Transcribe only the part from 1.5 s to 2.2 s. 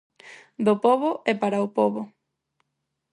o pobo.